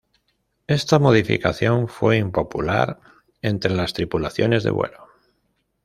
Esta 0.65 0.97
modificación 0.97 1.87
fue 1.87 2.17
impopular 2.17 2.99
entre 3.43 3.75
las 3.75 3.93
tripulaciones 3.93 4.63
de 4.63 4.71
vuelo. 4.71 5.05